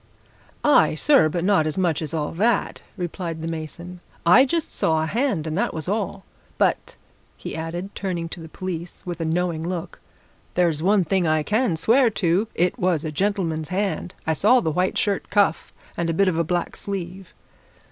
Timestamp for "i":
4.25-4.45, 11.27-11.43, 14.25-14.33